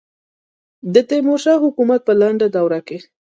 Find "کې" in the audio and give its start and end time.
2.87-2.97